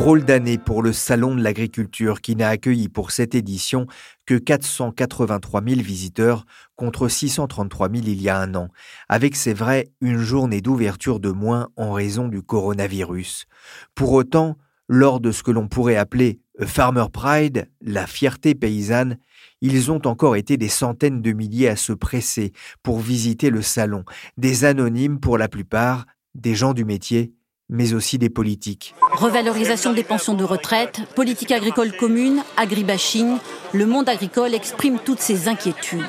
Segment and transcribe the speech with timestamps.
[0.00, 3.86] Drôle d'année pour le Salon de l'agriculture qui n'a accueilli pour cette édition
[4.24, 8.70] que 483 000 visiteurs contre 633 000 il y a un an,
[9.10, 13.44] avec c'est vrai une journée d'ouverture de moins en raison du coronavirus.
[13.94, 14.56] Pour autant,
[14.88, 19.18] lors de ce que l'on pourrait appeler Farmer Pride, la fierté paysanne,
[19.60, 24.06] ils ont encore été des centaines de milliers à se presser pour visiter le salon,
[24.38, 27.34] des anonymes pour la plupart, des gens du métier
[27.70, 28.94] mais aussi des politiques.
[29.12, 33.38] Revalorisation des pensions de retraite, politique agricole commune, agribashing,
[33.72, 36.02] le monde agricole exprime toutes ces inquiétudes.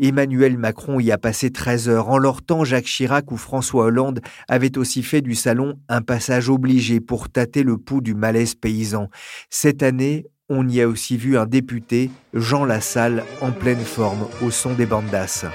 [0.00, 2.08] Emmanuel Macron y a passé 13 heures.
[2.08, 6.48] En leur temps, Jacques Chirac ou François Hollande avaient aussi fait du salon un passage
[6.48, 9.08] obligé pour tâter le pouls du malaise paysan.
[9.50, 14.50] Cette année, on y a aussi vu un député, Jean Lassalle, en pleine forme, au
[14.50, 15.46] son des bandas.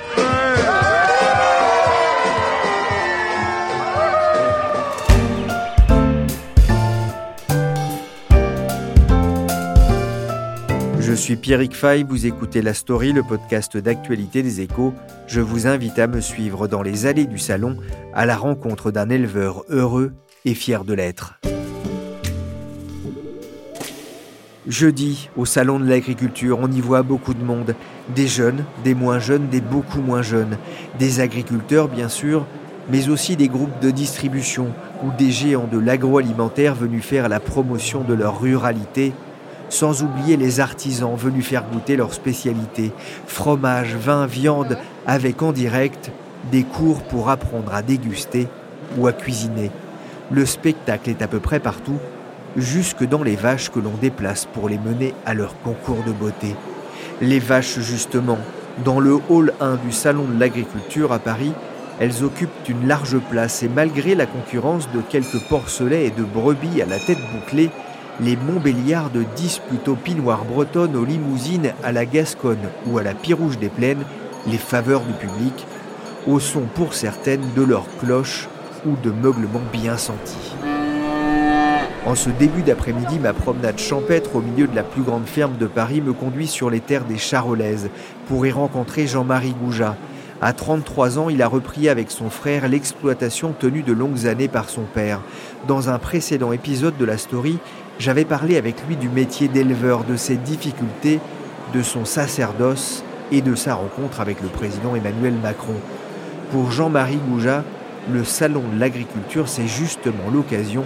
[11.08, 14.94] Je suis Pierrick Fay, vous écoutez La Story, le podcast d'actualité des échos.
[15.26, 17.78] Je vous invite à me suivre dans les allées du salon
[18.14, 20.12] à la rencontre d'un éleveur heureux
[20.44, 21.40] et fier de l'être.
[24.68, 27.74] Jeudi, au Salon de l'Agriculture, on y voit beaucoup de monde.
[28.14, 30.58] Des jeunes, des moins jeunes, des beaucoup moins jeunes.
[31.00, 32.46] Des agriculteurs, bien sûr,
[32.92, 34.74] mais aussi des groupes de distribution
[35.06, 39.14] ou des géants de l'agroalimentaire venus faire la promotion de leur ruralité
[39.70, 42.92] sans oublier les artisans venus faire goûter leurs spécialités,
[43.26, 46.12] fromage, vin, viande, avec en direct
[46.52, 48.48] des cours pour apprendre à déguster
[48.98, 49.72] ou à cuisiner.
[50.32, 52.00] Le spectacle est à peu près partout,
[52.56, 56.56] jusque dans les vaches que l'on déplace pour les mener à leur concours de beauté.
[57.22, 58.38] Les vaches, justement,
[58.84, 61.54] dans le hall 1 du Salon de l'Agriculture à Paris,
[62.00, 66.82] elles occupent une large place et malgré la concurrence de quelques porcelets et de brebis
[66.82, 67.72] à la tête bouclée,
[68.20, 73.60] les Montbéliardes disputent aux pinoires bretonnes, aux limousines, à la Gasconne ou à la Pirouge
[73.60, 74.04] des Plaines
[74.48, 75.66] les faveurs du public,
[76.26, 78.48] au son pour certaines de leurs cloches
[78.86, 80.56] ou de meuglements bien sentis.
[82.06, 85.68] En ce début d'après-midi, ma promenade champêtre au milieu de la plus grande ferme de
[85.68, 87.90] Paris me conduit sur les terres des Charolaises
[88.28, 89.98] pour y rencontrer Jean-Marie Goujat.
[90.40, 94.70] À 33 ans, il a repris avec son frère l'exploitation tenue de longues années par
[94.70, 95.20] son père.
[95.68, 97.58] Dans un précédent épisode de la story,
[98.00, 101.20] j'avais parlé avec lui du métier d'éleveur, de ses difficultés,
[101.74, 105.76] de son sacerdoce et de sa rencontre avec le président Emmanuel Macron.
[106.52, 107.64] Pour Jean-Marie Goujat,
[108.12, 110.84] le salon de l'agriculture, c'est justement l'occasion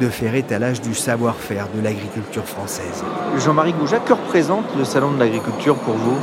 [0.00, 3.02] de faire étalage du savoir-faire de l'agriculture française.
[3.38, 6.16] Jean-Marie Goujat, que représente le salon de l'agriculture pour vous?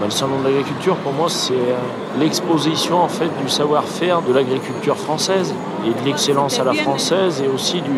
[0.00, 1.76] Ben, le salon de l'agriculture, pour moi, c'est euh,
[2.18, 5.52] l'exposition en fait du savoir-faire de l'agriculture française
[5.84, 7.90] et de l'excellence à la française, et aussi du,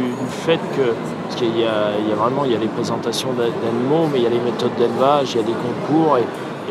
[0.44, 0.94] fait que
[1.32, 4.74] parce qu'il y, a, vraiment il les présentations d'animaux, mais il y a les méthodes
[4.76, 6.24] d'élevage, il y a des concours et,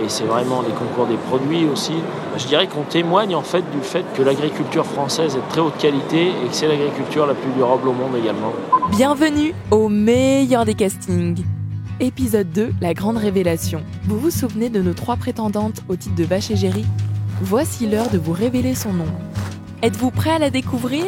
[0.08, 1.94] c'est vraiment les concours des produits aussi.
[2.36, 5.78] Je dirais qu'on témoigne en fait du fait que l'agriculture française est de très haute
[5.78, 8.52] qualité et que c'est l'agriculture la plus durable au monde également.
[8.90, 11.44] Bienvenue au meilleur des castings.
[12.00, 13.84] Épisode 2, la grande révélation.
[14.06, 16.86] Vous vous souvenez de nos trois prétendantes au titre de Vache égérie?
[17.42, 19.06] Voici l'heure de vous révéler son nom.
[19.84, 21.06] Êtes-vous prêt à la découvrir?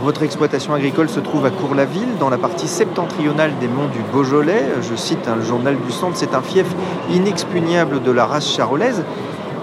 [0.00, 4.64] Votre exploitation agricole se trouve à Cours-la-Ville, dans la partie septentrionale des monts du Beaujolais.
[4.80, 6.66] Je cite hein, le journal du Centre, c'est un fief
[7.10, 9.04] inexpugnable de la race charolaise.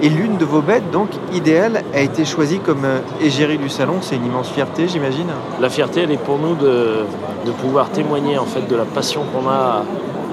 [0.01, 3.95] Et l'une de vos bêtes, donc idéale, a été choisie comme euh, égérie du salon.
[4.01, 5.27] C'est une immense fierté, j'imagine.
[5.59, 7.05] La fierté, elle est pour nous de,
[7.45, 9.83] de pouvoir témoigner en fait de la passion qu'on a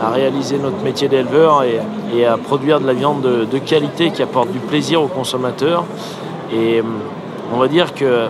[0.00, 4.50] à réaliser notre métier d'éleveur et, à produire de la viande de, qualité qui apporte
[4.50, 5.84] du plaisir aux consommateurs.
[6.52, 6.82] Et
[7.52, 8.26] on va dire que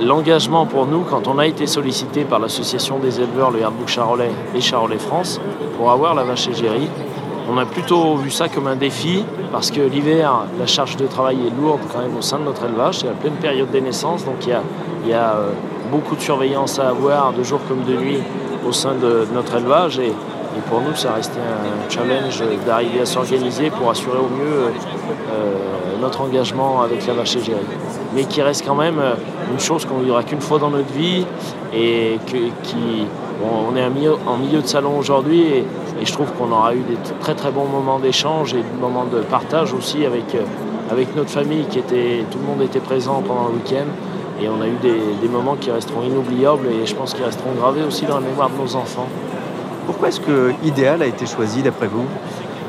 [0.00, 4.30] l'engagement pour nous, quand on a été sollicité par l'association des éleveurs, le Herdbook Charolais
[4.54, 5.40] et Charolais France,
[5.76, 6.88] pour avoir la vache égérie,
[7.48, 11.38] on a plutôt vu ça comme un défi parce que l'hiver, la charge de travail
[11.46, 12.98] est lourde quand même au sein de notre élevage.
[12.98, 15.50] C'est la pleine période des naissances, donc il y a, euh,
[15.90, 18.18] beaucoup de surveillance à avoir de jour comme de nuit
[18.66, 19.98] au sein de notre élevage.
[20.00, 20.12] Et,
[20.70, 24.72] pour nous, ça a resté un challenge d'arriver à s'organiser pour assurer au mieux
[25.30, 27.60] euh, notre engagement avec la vache égérie.
[28.16, 29.14] Mais qui reste quand même euh,
[29.52, 31.26] une chose qu'on ne vivra qu'une fois dans notre vie
[31.74, 33.06] et qui,
[33.44, 35.64] on est en milieu de salon aujourd'hui et,
[36.02, 39.20] je trouve qu'on aura eu des très très bons moments d'échange et des moments de
[39.20, 40.40] partage aussi avec, euh,
[40.90, 43.86] avec notre famille qui était, tout le monde était présent pendant le week-end
[44.42, 47.82] et on a eu des, moments qui resteront inoubliables et je pense qu'ils resteront gravés
[47.82, 49.08] aussi dans la mémoire de nos enfants.
[49.86, 52.04] Pourquoi est-ce que Idéal a été choisi d'après vous?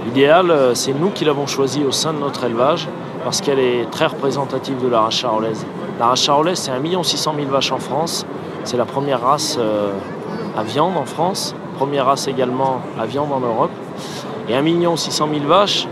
[0.09, 2.87] Idéal, euh, c'est nous qui l'avons choisi au sein de notre élevage
[3.27, 5.65] parce qu'elle est très représentative de la race charolaise.
[5.99, 8.25] La race charolaise, c'est 1 600 000 vaches en France.
[8.63, 9.91] C'est la première race euh,
[10.57, 13.71] à viande en France, première race également à viande en Europe.
[14.47, 15.89] Et 1 600 000 vaches,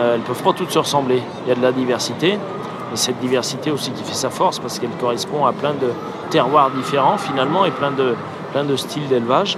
[0.00, 1.22] euh, elles ne peuvent pas toutes se ressembler.
[1.46, 4.80] Il y a de la diversité, et cette diversité aussi qui fait sa force parce
[4.80, 5.92] qu'elle correspond à plein de
[6.30, 8.16] terroirs différents finalement et plein de,
[8.50, 9.56] plein de styles d'élevage.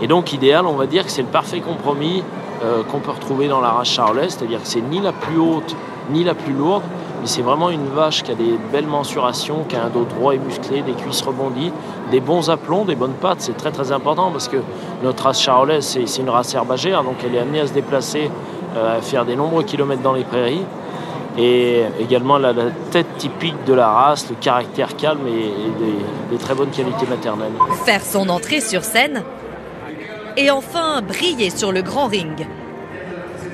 [0.00, 2.24] Et donc idéal, on va dire que c'est le parfait compromis
[2.62, 5.74] euh, qu'on peut retrouver dans la race charolaise, c'est-à-dire que c'est ni la plus haute
[6.10, 6.82] ni la plus lourde,
[7.20, 10.34] mais c'est vraiment une vache qui a des belles mensurations, qui a un dos droit
[10.34, 11.72] et musclé, des cuisses rebondies,
[12.10, 13.40] des bons aplombs, des bonnes pattes.
[13.40, 14.58] C'est très très important parce que
[15.02, 18.30] notre race charolaise, c'est une race herbagère, donc elle est amenée à se déplacer,
[18.76, 20.64] euh, à faire des nombreux kilomètres dans les prairies.
[21.38, 22.52] Et également la,
[22.90, 27.52] tête typique de la race, le caractère calme et, des, très bonnes qualités maternelles.
[27.84, 29.22] Faire son entrée sur scène
[30.40, 32.46] et enfin briller sur le grand ring.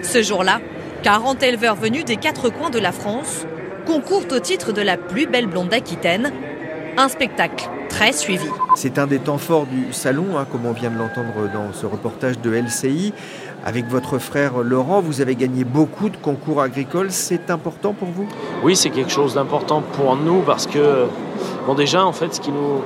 [0.04, 0.60] Ce jour-là,
[1.02, 3.44] 40 éleveurs venus des quatre coins de la France
[3.86, 6.32] concourent au titre de la plus belle blonde d'Aquitaine.
[6.96, 8.46] Un spectacle très suivi.
[8.76, 11.86] C'est un des temps forts du salon, hein, comme on vient de l'entendre dans ce
[11.86, 13.12] reportage de LCI.
[13.64, 17.10] Avec votre frère Laurent, vous avez gagné beaucoup de concours agricoles.
[17.10, 18.28] C'est important pour vous?
[18.62, 21.06] Oui, c'est quelque chose d'important pour nous parce que,
[21.66, 22.80] bon, déjà, en fait, ce qui nous.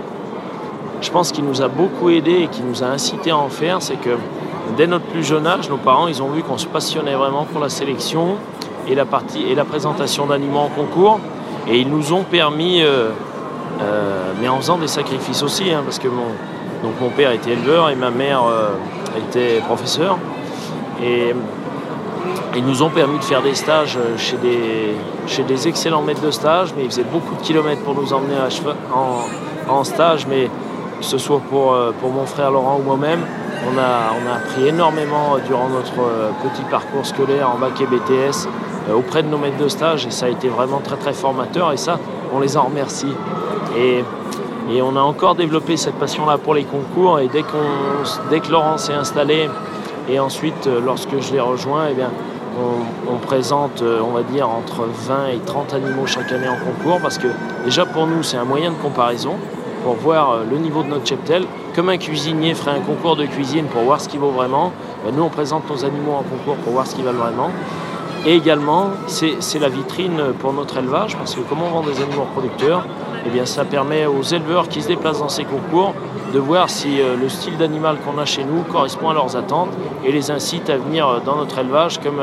[1.00, 3.80] Je pense qu'il nous a beaucoup aidé et qui nous a incité à en faire,
[3.80, 4.10] c'est que
[4.76, 7.60] dès notre plus jeune âge, nos parents, ils ont vu qu'on se passionnait vraiment pour
[7.60, 8.36] la sélection
[8.86, 11.20] et la, partie, et la présentation d'animaux en concours.
[11.68, 13.10] Et ils nous ont permis, euh,
[13.80, 16.28] euh, mais en faisant des sacrifices aussi, hein, parce que mon,
[16.82, 18.70] donc mon père était éleveur et ma mère euh,
[19.26, 20.18] était professeur.
[21.02, 21.34] Et
[22.54, 24.94] ils nous ont permis de faire des stages chez des,
[25.26, 28.34] chez des excellents maîtres de stage, mais ils faisaient beaucoup de kilomètres pour nous emmener
[28.92, 30.50] en, en stage, mais
[31.00, 33.20] que ce soit pour, pour mon frère Laurent ou moi-même,
[33.66, 35.92] on a, on a appris énormément durant notre
[36.42, 38.48] petit parcours scolaire en bac et BTS
[38.88, 41.72] euh, auprès de nos maîtres de stage et ça a été vraiment très très formateur
[41.72, 41.98] et ça,
[42.32, 43.12] on les en remercie.
[43.76, 44.02] Et,
[44.72, 47.44] et on a encore développé cette passion-là pour les concours et dès,
[48.30, 49.48] dès que Laurent s'est installé
[50.08, 52.10] et ensuite euh, lorsque je l'ai rejoint, eh bien,
[53.08, 57.00] on, présente, euh, on va dire, entre 20 et 30 animaux chaque année en concours
[57.00, 57.28] parce que
[57.64, 59.36] déjà pour nous, c'est un moyen de comparaison
[59.82, 61.44] pour voir le niveau de notre cheptel.
[61.74, 64.72] Comme un cuisinier ferait un concours de cuisine pour voir ce qu'il vaut vraiment,
[65.04, 67.50] ben, nous on présente nos animaux en concours pour voir ce qu'ils valent vraiment.
[68.26, 72.26] Et également, c'est la vitrine pour notre élevage, parce que comme on vend des animaux
[72.34, 72.84] producteurs,
[73.24, 75.94] eh bien, ça permet aux éleveurs qui se déplacent dans ces concours
[76.32, 79.70] de voir si euh, le style d'animal qu'on a chez nous correspond à leurs attentes
[80.04, 82.20] et les incite à venir euh, dans notre élevage comme,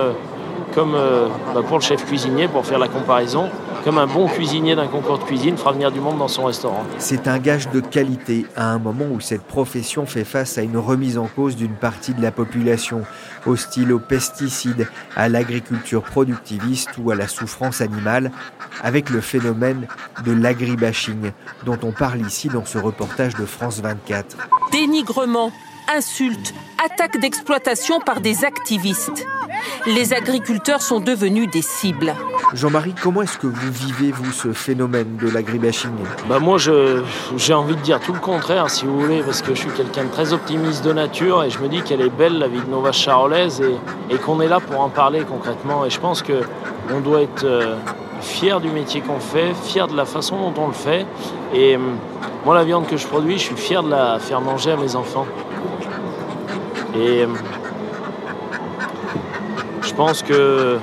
[0.95, 3.49] euh, bah, pour le chef cuisinier, pour faire la comparaison,
[3.83, 6.83] comme un bon cuisinier d'un concours de cuisine fera venir du monde dans son restaurant.
[6.97, 10.77] C'est un gage de qualité à un moment où cette profession fait face à une
[10.77, 13.03] remise en cause d'une partie de la population,
[13.45, 18.31] hostile aux pesticides, à l'agriculture productiviste ou à la souffrance animale,
[18.83, 19.87] avec le phénomène
[20.25, 21.31] de l'agribashing
[21.65, 24.37] dont on parle ici dans ce reportage de France 24.
[24.71, 25.51] Dénigrement,
[25.87, 26.53] insultes,
[26.83, 29.25] attaques d'exploitation par des activistes.
[29.85, 32.13] Les agriculteurs sont devenus des cibles.
[32.53, 35.91] Jean-Marie, comment est-ce que vous vivez, vous, ce phénomène de l'agribashing
[36.29, 39.61] bah Moi, j'ai envie de dire tout le contraire, si vous voulez, parce que je
[39.61, 42.47] suis quelqu'un de très optimiste de nature et je me dis qu'elle est belle, la
[42.47, 43.61] vie de nos vaches charolaises,
[44.09, 45.85] et, qu'on est là pour en parler concrètement.
[45.85, 47.75] Et je pense qu'on doit être euh,
[48.21, 51.05] fier du métier qu'on fait, fier de la façon dont on le fait.
[51.53, 51.79] Et euh,
[52.45, 54.95] moi, la viande que je produis, je suis fier de la faire manger à mes
[54.95, 55.25] enfants.
[56.97, 57.27] Et euh,
[59.83, 60.77] je pense que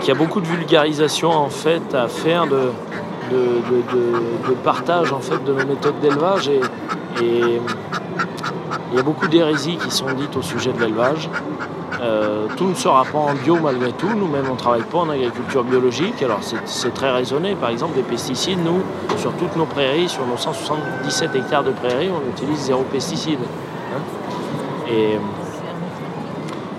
[0.00, 2.70] qu'il y a beaucoup de vulgarisation en fait à faire de,
[3.30, 6.60] de, partage en fait de nos méthodes d'élevage et,
[8.90, 11.28] il y a beaucoup d'hérésies qui sont dites au sujet de l'élevage.
[12.56, 14.08] Tout ne sera pas en bio malgré tout.
[14.08, 16.22] Nous-mêmes, on ne travaille pas en agriculture biologique.
[16.22, 17.54] Alors, c'est très raisonné.
[17.54, 18.82] Par exemple, des pesticides, nous,
[19.16, 23.40] sur toutes nos prairies, sur nos 177 hectares de prairies, on utilise zéro pesticide.
[23.94, 24.00] Hein.
[24.90, 25.18] Et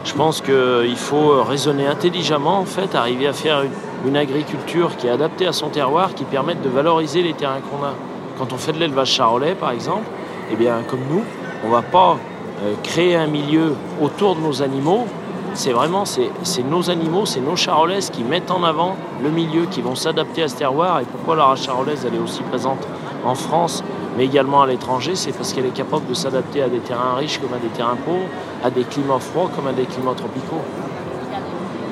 [0.09, 3.63] je pense qu'il faut raisonner intelligemment, en fait, arriver à faire
[4.05, 7.85] une, agriculture qui est adaptée à son terroir, qui permette de valoriser les terrains qu'on
[7.85, 7.93] a.
[8.37, 10.05] Quand on fait de l'élevage charolais, par exemple,
[10.51, 11.23] eh bien, comme nous,
[11.63, 12.38] on ne va pas euh,
[12.83, 15.05] créer un milieu autour de nos animaux.
[15.53, 16.29] C'est vraiment c'est,
[16.63, 20.47] nos animaux, c'est nos charolaises qui mettent en avant le milieu, qui vont s'adapter à
[20.47, 20.99] ce terroir.
[20.99, 22.87] Et pourquoi la race charolaise elle est aussi présente
[23.25, 23.83] en France
[24.17, 27.39] mais également à l'étranger, c'est parce qu'elle est capable de s'adapter à des terrains riches
[27.39, 28.27] comme à des terrains pauvres,
[28.63, 30.61] à des climats froids comme à des climats tropicaux.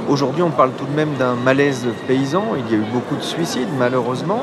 [0.10, 2.44] Aujourd'hui, on parle tout de même d'un malaise paysan.
[2.58, 4.42] Il y a eu beaucoup de suicides, malheureusement.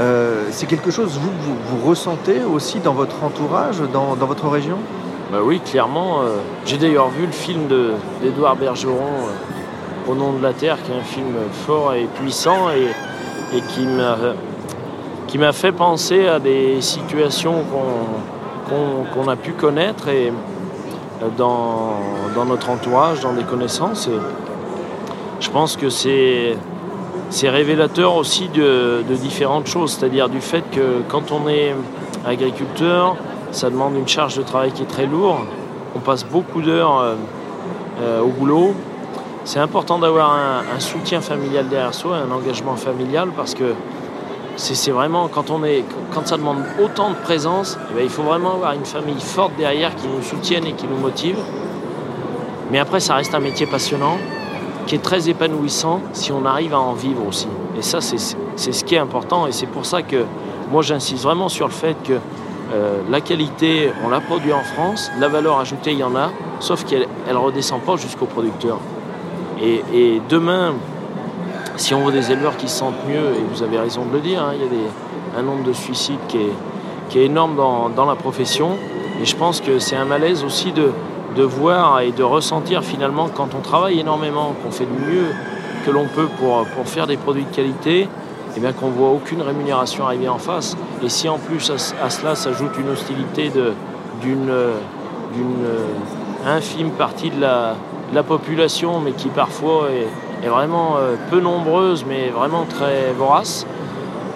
[0.00, 1.30] Euh, c'est quelque chose, vous,
[1.66, 4.78] vous, ressentez aussi dans votre entourage, dans, votre région?
[5.32, 6.20] Bah Oui, clairement.
[6.20, 6.36] Euh,
[6.66, 7.66] j'ai d'ailleurs vu le film
[8.22, 11.34] d'Edouard Bergeron, euh, Au nom de la Terre, qui est un film
[11.66, 13.62] fort et puissant et
[15.28, 17.64] qui m'a fait penser à des situations
[19.14, 20.30] qu'on a pu connaître et
[21.22, 24.10] euh, dans, notre entourage, dans des connaissances.
[25.40, 26.58] je pense que c'est
[27.42, 31.74] révélateur aussi de, différentes choses, c'est-à-dire du fait que quand on est
[32.26, 33.16] agriculteur,
[33.52, 35.46] ça demande une charge de travail qui est très lourde.
[35.94, 37.14] On passe beaucoup d'heures euh,
[38.00, 38.74] euh, au boulot.
[39.44, 43.74] C'est important d'avoir un, soutien familial derrière soi, un engagement familial, parce que
[44.56, 48.22] c'est vraiment quand on est quand ça demande autant de présence, eh ben, il faut
[48.22, 51.38] vraiment avoir une famille forte derrière qui nous soutienne et qui nous motive.
[52.70, 54.16] Mais après, ça reste un métier passionnant,
[54.86, 57.48] qui est très épanouissant si on arrive à en vivre aussi.
[57.76, 58.18] Et ça, c'est
[58.56, 59.46] ce qui est important.
[59.46, 60.24] Et c'est pour ça que
[60.70, 62.14] moi, j'insiste vraiment sur le fait que
[62.72, 66.30] euh, la qualité, on la produit en France, la valeur ajoutée, il y en a,
[66.60, 68.78] sauf qu'elle ne redescend pas jusqu'au producteur.
[69.60, 70.74] Et, demain,
[71.76, 74.20] si on veut des éleveurs qui se sentent mieux, et vous avez raison de le
[74.20, 78.70] dire, hein, il y a un nombre de suicides qui est, énorme dans, la profession.
[79.20, 83.54] Et je pense que c'est un malaise aussi de, voir et de ressentir finalement quand
[83.54, 85.28] on travaille énormément, qu'on fait du mieux
[85.84, 88.08] que l'on peut pour, faire des produits de qualité,
[88.56, 90.76] eh bien qu'on ne voit aucune rémunération arriver en face.
[91.02, 93.50] Et si en plus à, cela s'ajoute une hostilité
[94.20, 94.50] d'une
[96.46, 100.08] infime partie de la population, mais qui parfois est,
[100.42, 103.66] est vraiment euh, peu nombreuse, mais vraiment très vorace,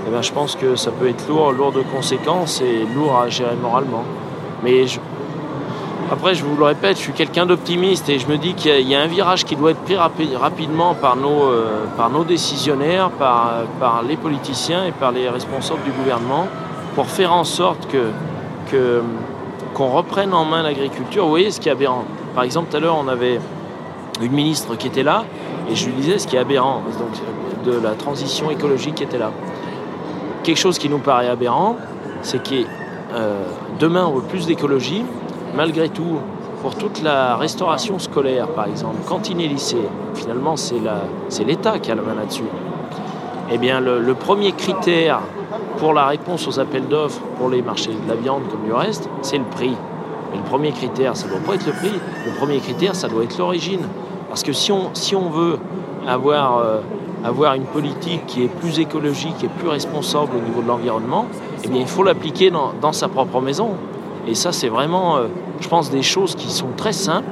[0.06, 3.28] eh ben, je pense que ça peut être lourd, lourd de conséquences et lourd à
[3.28, 4.04] gérer moralement.
[4.62, 4.86] Mais
[6.10, 8.94] après, je vous le répète, je suis quelqu'un d'optimiste et je me dis qu'il y,
[8.94, 13.64] a un virage qui doit être pris rapidement par nos, euh, par nos décisionnaires, par,
[13.80, 16.46] par, les politiciens et par les responsables du gouvernement
[16.94, 19.02] pour faire en sorte que,
[19.74, 21.24] qu'on reprenne en main l'agriculture.
[21.24, 22.04] Vous voyez ce qui est aberrant.
[22.36, 23.40] Par exemple, tout à l'heure, on avait
[24.22, 25.24] une ministre qui était là
[25.68, 29.18] et je lui disais ce qui est aberrant, donc de la transition écologique qui était
[29.18, 29.32] là.
[30.44, 31.76] Quelque chose qui nous paraît aberrant,
[32.22, 32.64] c'est que
[33.12, 33.42] euh,
[33.80, 35.04] demain on veut plus d'écologie,
[35.56, 36.18] malgré tout,
[36.62, 41.94] pour toute la restauration scolaire, par exemple, cantine et lycée, finalement c'est l'État qui a
[41.94, 42.44] la main là-dessus.
[43.52, 45.20] Eh bien, le, premier critère
[45.78, 49.08] pour la réponse aux appels d'offres pour les marchés de la viande comme du reste,
[49.22, 49.76] c'est le prix.
[50.32, 51.92] Mais le premier critère, ça ne doit pas être le prix.
[52.26, 53.82] Le premier critère, ça doit être l'origine.
[54.28, 55.58] Parce que si on, veut
[56.08, 56.80] avoir, euh,
[57.24, 61.26] avoir une politique qui est plus écologique et plus responsable au niveau de l'environnement,
[61.62, 63.70] eh bien, il faut l'appliquer dans, dans, sa propre maison.
[64.26, 65.26] Et ça, c'est vraiment, euh,
[65.60, 67.28] je pense, des choses qui sont très simples.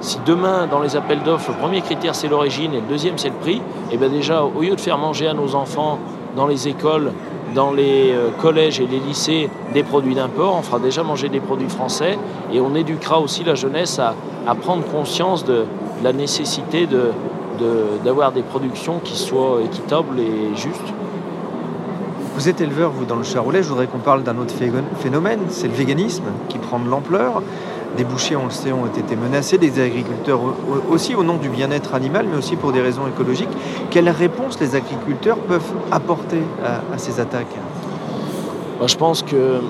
[0.00, 3.30] Si demain, dans les appels d'offres, le premier critère, c'est l'origine et le deuxième, c'est
[3.30, 5.98] le prix, eh bien déjà, au lieu de faire manger à nos enfants
[6.36, 7.12] dans les écoles,
[7.54, 11.40] dans les euh, collèges et les lycées des produits d'import, on fera déjà manger des
[11.40, 12.18] produits français
[12.52, 15.64] et on éduquera aussi la jeunesse à prendre conscience de,
[16.04, 16.86] la nécessité
[18.04, 20.92] d'avoir des productions qui soient équitables et justes.
[22.34, 23.62] Vous êtes éleveur, vous, dans le Charolais.
[23.62, 24.54] Je voudrais qu'on parle d'un autre
[24.98, 27.42] phénomène, c'est le véganisme qui prend de l'ampleur.
[27.96, 30.40] Des bouchers, on le sait, ont été menacés, des agriculteurs
[30.90, 33.50] aussi au nom du bien-être animal, mais aussi pour des raisons écologiques.
[33.90, 37.54] Quelles réponses les agriculteurs peuvent apporter à, ces attaques
[38.84, 39.60] Je pense que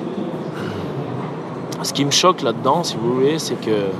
[1.83, 3.91] ce qui me choque là-dedans, si vous voulez, c'est que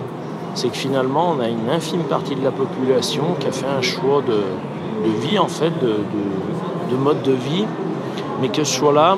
[0.55, 3.83] c'est que finalement, on a une infime partie de la population qui a fait un
[3.83, 4.41] choix de,
[5.21, 7.67] vie, en fait, de, mode de vie,
[8.41, 9.17] mais que ce choix-là,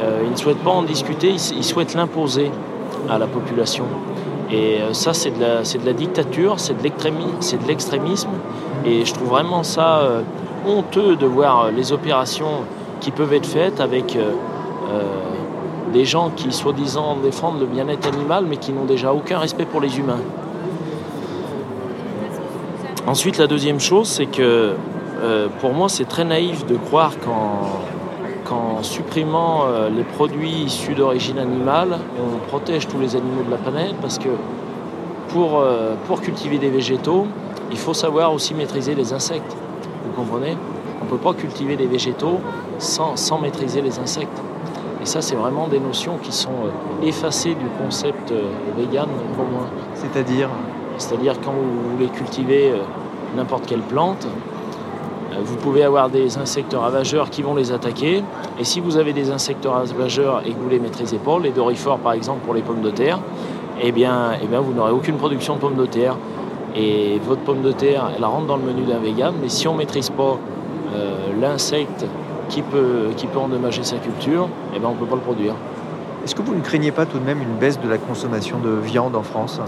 [0.00, 2.50] euh, ils ne souhaitent pas en discuter, ils, souhaitent l'imposer
[3.10, 3.84] à la population.
[4.50, 6.82] Et euh, ça, c'est de, la, de la dictature, c'est de
[7.66, 8.30] l'extrémisme,
[8.84, 10.22] et je trouve vraiment ça euh,
[10.66, 12.62] honteux de voir les opérations
[13.00, 14.18] qui peuvent être faites avec
[15.92, 19.80] des gens qui soi-disant défendent le bien-être animal mais qui n'ont déjà aucun respect pour
[19.80, 20.20] les humains.
[23.06, 24.74] Ensuite, la deuxième chose, c'est que
[25.60, 27.87] pour moi, c'est très naïf de croire qu'en
[28.82, 33.94] supprimant euh, les produits issus d'origine animale, on protège tous les animaux de la planète
[34.00, 34.28] parce que
[35.28, 37.26] pour, euh, pour cultiver des végétaux,
[37.70, 39.56] il faut savoir aussi maîtriser les insectes.
[40.04, 40.56] Vous comprenez?
[41.00, 42.40] On ne peut pas cultiver des végétaux
[42.78, 44.42] sans, sans maîtriser les insectes.
[45.02, 46.70] Et ça, c'est vraiment des notions qui sont
[47.02, 48.32] effacées du concept
[48.76, 49.66] vegan pour moi.
[49.94, 50.48] C'est-à-dire?
[50.96, 52.72] C'est-à-dire quand vous voulez cultiver
[53.36, 54.57] n'importe quelle plante, euh,
[55.44, 58.22] vous pouvez avoir des insectes ravageurs qui vont les attaquer.
[58.58, 61.98] Et si vous avez des insectes ravageurs et que vous les maîtrisez pas, les dorifores
[61.98, 63.20] par exemple pour les pommes de terre,
[63.80, 66.16] eh bien, eh bien vous n'aurez aucune production de pommes de terre.
[66.74, 69.72] Et votre pomme de terre, elle rentre dans le menu d'un vegan, mais si on
[69.72, 70.38] ne maîtrise pas
[70.94, 72.04] euh, l'insecte
[72.48, 75.54] qui peut, qui peut endommager sa culture, eh bien, on ne peut pas le produire.
[76.24, 78.70] Est-ce que vous ne craignez pas tout de même une baisse de la consommation de
[78.70, 79.60] viande en France?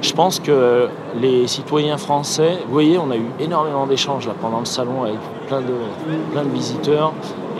[0.00, 0.88] Je pense que
[1.20, 5.60] les citoyens français, vous voyez, on a eu énormément d'échanges pendant le salon avec plein
[5.60, 5.74] de,
[6.32, 7.12] plein de visiteurs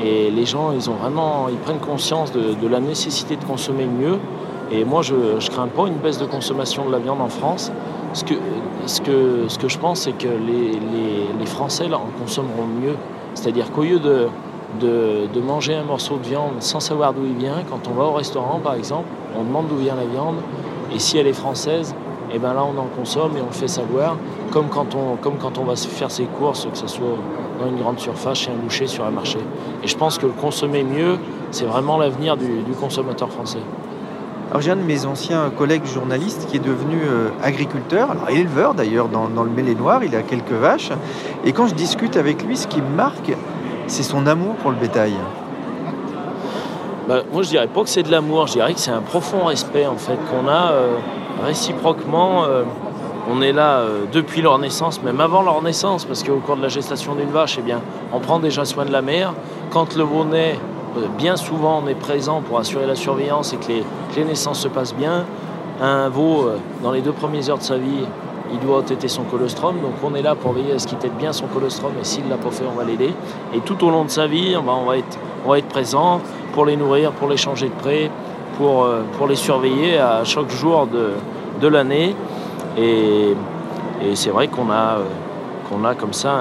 [0.04, 4.18] et les gens, ils ont vraiment, ils prennent conscience de, la nécessité de consommer mieux.
[4.70, 7.72] Et moi, je ne crains pas une baisse de consommation de la viande en France.
[8.12, 8.34] Ce que,
[8.86, 10.78] ce que, ce que je pense, c'est que les,
[11.38, 12.94] les, Français là, en consommeront mieux.
[13.34, 14.28] C'est-à-dire qu'au lieu de,
[14.80, 18.04] de, de, manger un morceau de viande sans savoir d'où il vient, quand on va
[18.04, 20.36] au restaurant, par exemple, on demande d'où vient la viande.
[20.94, 21.94] Et si elle est française,
[22.32, 24.16] et bien là on en consomme et on le fait savoir,
[24.50, 27.16] comme quand on, comme quand on va faire ses courses, que ce soit
[27.60, 29.38] dans une grande surface, chez un boucher, sur un marché.
[29.82, 31.18] Et je pense que consommer mieux,
[31.50, 33.60] c'est vraiment l'avenir du, consommateur français.
[34.50, 38.74] Alors j'ai un de mes anciens collègues journalistes qui est devenu euh, agriculteur, alors éleveur
[38.74, 40.90] d'ailleurs dans, dans le Mêlé-Noir, il a quelques vaches.
[41.44, 43.32] Et quand je discute avec lui, ce qui me marque,
[43.88, 45.14] c'est son amour pour le bétail.
[47.08, 49.44] Bah, moi je dirais pas que c'est de l'amour, je dirais que c'est un profond
[49.46, 50.72] respect en fait qu'on a.
[50.72, 50.96] Euh,
[51.44, 52.64] réciproquement, euh,
[53.30, 56.62] on est là euh, depuis leur naissance, même avant leur naissance, parce qu'au cours de
[56.62, 57.80] la gestation d'une vache, eh bien,
[58.12, 59.34] on prend déjà soin de la mère.
[59.70, 60.58] Quand le veau naît,
[60.96, 63.72] euh, bien souvent on est présent pour assurer la surveillance et que
[64.16, 65.24] les, naissances se passent bien.
[65.80, 66.48] Un veau,
[66.82, 68.04] dans les deux premières heures de sa vie,
[68.52, 71.16] il doit téter son colostrum, donc on est là pour veiller à ce qu'il tète
[71.16, 73.12] bien son colostrum, et s'il ne l'a pas fait, on va l'aider.
[73.54, 76.20] Et tout au long de sa vie, on va, être, présent
[76.52, 78.10] pour les nourrir, pour les changer de près,
[78.58, 81.12] pour, euh, pour les surveiller à chaque jour de,
[81.60, 82.14] de l'année.
[82.76, 83.34] Et,
[84.02, 86.32] et c'est vrai qu'on a, euh, a comme ça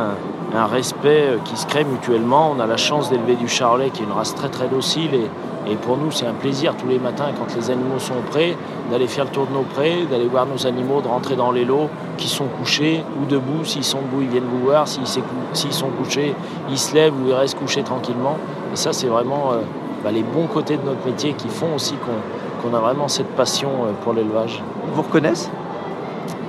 [0.53, 2.53] un, respect euh, qui se crée mutuellement.
[2.56, 5.71] On a la chance d'élever du charolais qui est une race très très docile et,
[5.71, 8.56] et pour nous c'est un plaisir tous les matins quand les animaux sont prêts
[8.89, 11.65] d'aller faire le tour de nos prés, d'aller voir nos animaux, de rentrer dans les
[11.65, 13.63] lots qui sont couchés ou debout.
[13.65, 14.88] S'ils sont debout, ils viennent vous voir.
[14.88, 16.34] S'ils sont couchés,
[16.69, 18.38] ils se lèvent ou ils restent couchés tranquillement.
[18.73, 19.51] Et ça c'est vraiment
[20.08, 21.96] bah, les bons côtés de notre métier qui font aussi
[22.62, 24.63] qu'on a vraiment cette passion euh, pour l'élevage.
[24.88, 25.52] Ils vous reconnaissent?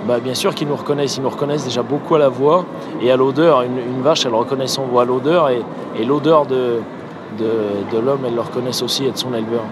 [0.07, 1.16] Bah, Bien sûr qu'ils nous reconnaissent.
[1.16, 2.64] Ils nous reconnaissent déjà beaucoup à la voix
[3.03, 3.62] et à l'odeur.
[3.62, 6.79] Une, vache, elle reconnaît son voix à l'odeur et, l'odeur de,
[7.37, 9.64] de, l'homme, elle le reconnaît aussi et de son éleveur.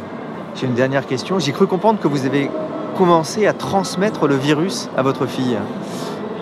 [0.56, 1.38] J'ai une dernière question.
[1.38, 2.50] J'ai cru comprendre que vous avez
[2.98, 5.56] commencé à transmettre le virus à votre fille.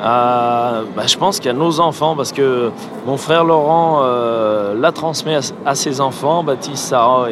[0.04, 2.70] Euh, bah, je pense a nos enfants, parce que
[3.06, 7.28] mon frère Laurent euh, l'a transmis à, ses enfants, Baptiste, Sarah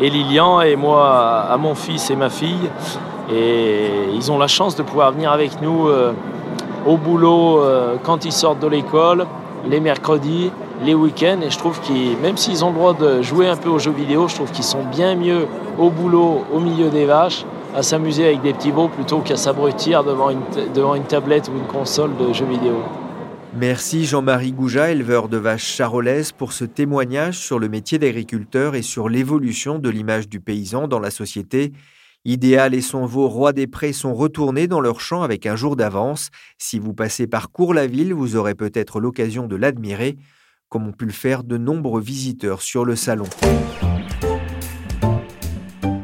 [0.00, 2.70] et, Lilian, et moi à, mon fils et ma fille.
[3.32, 6.12] Et ils ont la chance de pouvoir venir avec nous euh,
[6.86, 7.60] au boulot
[8.04, 9.26] quand ils sortent de l'école,
[9.66, 10.52] les mercredis,
[10.84, 11.40] les week-ends.
[11.42, 13.90] Et je trouve qu'ils, même s'ils ont le droit de jouer un peu aux jeux
[13.90, 18.26] vidéo, je trouve qu'ils sont bien mieux au boulot, au milieu des vaches, à s'amuser
[18.26, 22.46] avec des petits veaux plutôt qu'à s'abrutir devant une, tablette ou une console de jeux
[22.46, 22.76] vidéo.
[23.56, 28.82] Merci Jean-Marie Gouja, éleveur de vaches charolaises, pour ce témoignage sur le métier d'agriculteur et
[28.82, 31.72] sur l'évolution de l'image du paysan dans la société.
[32.24, 35.76] Idéal et son veau roi des prés sont retournés dans leur champ avec un jour
[35.76, 36.30] d'avance.
[36.58, 40.16] Si vous passez par Cours-la-Ville, vous aurez peut-être l'occasion de l'admirer,
[40.68, 43.26] comme ont pu le faire de nombreux visiteurs sur le salon.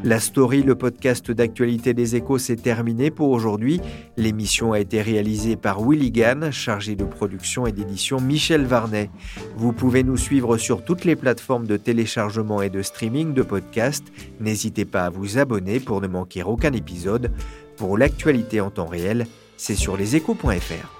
[0.03, 3.81] La story, le podcast d'actualité des échos, s'est terminé pour aujourd'hui.
[4.17, 9.11] L'émission a été réalisée par Willy Gann, chargé de production et d'édition Michel Varnet.
[9.57, 14.07] Vous pouvez nous suivre sur toutes les plateformes de téléchargement et de streaming de podcasts.
[14.41, 17.31] N'hésitez pas à vous abonner pour ne manquer aucun épisode.
[17.77, 19.27] Pour l'actualité en temps réel,
[19.59, 21.00] c'est sur leséchos.fr.